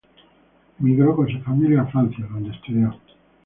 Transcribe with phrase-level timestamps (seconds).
[0.79, 2.99] Emigró con su familia a Francia, donde estudió.